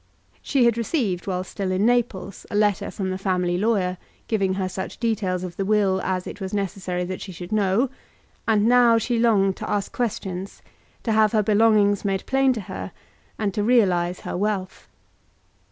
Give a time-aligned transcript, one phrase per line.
[0.41, 4.67] She had received, while still in Naples, a letter from the family lawyer, giving her
[4.67, 7.87] such details of the will as it was necessary that she should know,
[8.47, 10.63] and now she longed to ask questions,
[11.03, 12.91] to have her belongings made plain to her,
[13.37, 14.87] and to realise her wealth.